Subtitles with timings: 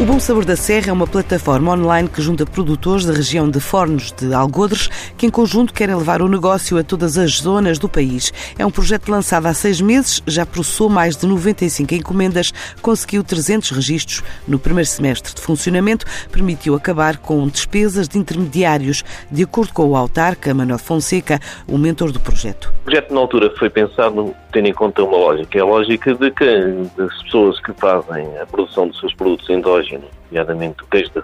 [0.00, 3.60] O Bom Sabor da Serra é uma plataforma online que junta produtores da região de
[3.60, 4.88] Fornos de Algodres
[5.18, 8.32] que, em conjunto, querem levar o negócio a todas as zonas do país.
[8.58, 12.50] É um projeto lançado há seis meses, já processou mais de 95 encomendas,
[12.80, 19.42] conseguiu 300 registros no primeiro semestre de funcionamento, permitiu acabar com despesas de intermediários, de
[19.42, 22.72] acordo com o autarca Manuel Fonseca, o mentor do projeto.
[22.80, 26.30] O projeto, na altura, foi pensado tendo em conta uma lógica, é a lógica de
[26.30, 31.22] que as pessoas que fazem a produção dos seus produtos endógenos nomeadamente o queijo da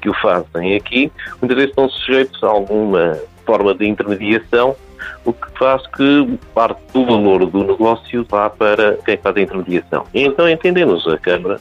[0.00, 4.76] que o fazem aqui, muitas vezes estão sujeitos a alguma forma de intermediação,
[5.24, 10.04] o que faz que parte do valor do negócio vá para quem faz a intermediação.
[10.12, 11.60] E então entendemos a Câmara,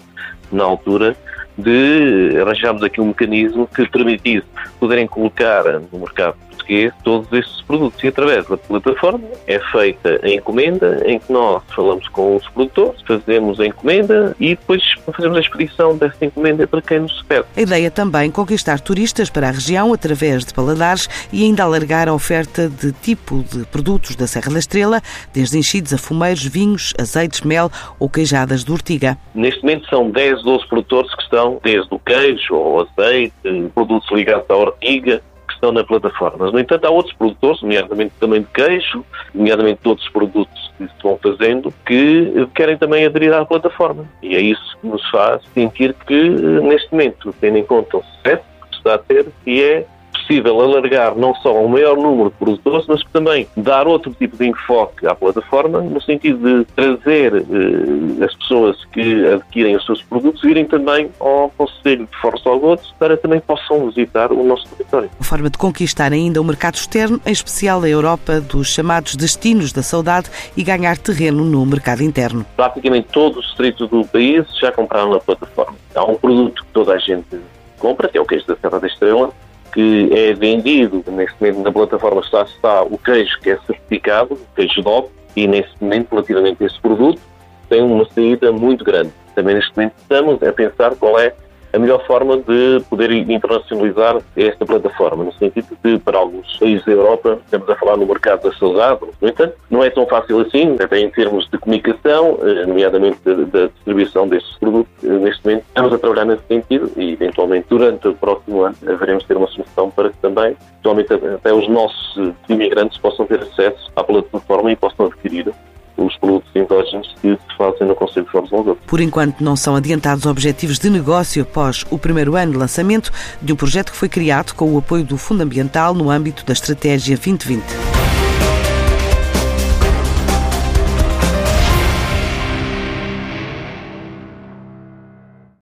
[0.52, 1.16] na altura,
[1.58, 4.46] de arranjarmos aqui um mecanismo que permitisse
[4.80, 8.04] poderem colocar no mercado português todos estes produtos.
[8.04, 13.02] E através da plataforma é feita a encomenda, em que nós falamos com os produtores,
[13.04, 17.46] fazemos a encomenda e depois fazemos a expedição dessa encomenda para quem nos pede.
[17.56, 22.10] A ideia é também conquistar turistas para a região através de paladares e ainda alargar
[22.10, 25.02] a oferta de tipo de produtos da Serra da Estrela,
[25.34, 29.18] desde enchidos a fumeiros, vinhos, azeites, mel ou queijadas de ortiga.
[29.34, 33.34] Neste momento são 10, 12 produtores que estão desde o queijo ao azeite,
[33.74, 35.22] produtos ligados à ortiga,
[35.56, 36.52] estão na plataforma.
[36.52, 39.04] No entanto, há outros produtores, nomeadamente também de queijo,
[39.34, 44.06] nomeadamente de outros produtos que se vão fazendo, que querem também aderir à plataforma.
[44.22, 48.44] E é isso que nos faz sentir que, neste momento, tendo em conta o sucesso
[48.70, 49.86] que está a ter, e é
[50.26, 54.48] possível alargar não só um maior número de produtores, mas também dar outro tipo de
[54.48, 60.42] enfoque à plataforma, no sentido de trazer eh, as pessoas que adquirem os seus produtos
[60.42, 65.10] virem também ao Conselho de Força Algodos para também possam visitar o nosso território.
[65.20, 69.72] Uma forma de conquistar ainda o mercado externo, em especial a Europa dos chamados destinos
[69.72, 72.46] da saudade e ganhar terreno no mercado interno.
[72.56, 75.76] Praticamente todos os distritos do país já compraram na plataforma.
[75.94, 77.40] Há um produto que toda a gente
[77.78, 79.32] compra, que é o queijo da Serra da Estrela,
[79.76, 84.56] que é vendido, neste momento na plataforma está, está o queijo que é certificado, o
[84.56, 87.22] queijo DOP, e neste momento, relativamente a esse produto,
[87.68, 89.12] tem uma saída muito grande.
[89.36, 91.34] Também neste momento estamos a pensar qual é
[91.76, 96.94] a melhor forma de poder internacionalizar esta plataforma, no sentido de, para alguns países da
[96.94, 100.78] Europa, estamos a falar no mercado da saudade, no entanto, não é tão fácil assim,
[100.80, 105.66] até em termos de comunicação, eh, nomeadamente da distribuição destes produtos, eh, neste momento.
[105.68, 109.92] Estamos a trabalhar nesse sentido e, eventualmente, durante o próximo ano, haveremos ter uma solução
[109.92, 115.08] para que também, eventualmente, até os nossos imigrantes possam ter acesso à plataforma e possam
[115.08, 115.52] adquirir
[115.98, 118.82] os produtos endógenos que se fazem no Conselho de Foros Logoto.
[118.88, 123.12] Por enquanto, não são adiantados objetivos de negócio após o primeiro ano de lançamento
[123.42, 126.54] de um projeto que foi criado com o apoio do Fundo Ambiental no âmbito da
[126.54, 127.85] Estratégia 2020.